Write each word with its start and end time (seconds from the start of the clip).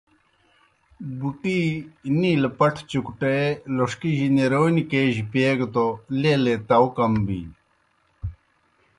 بُٹِی 1.19 1.59
نِیلہ 2.19 2.49
پٹھہ 2.57 2.83
چُکٹے 2.89 3.37
لوݜکِجیْ 3.75 4.27
نِرونیْ 4.35 4.83
کیجیْ 4.89 5.23
پیگہ 5.31 5.67
توْ 5.73 5.85
لیلے 6.19 6.55
تاؤ 6.67 6.87
کم 6.95 7.13
بِینیْ۔ 7.25 7.55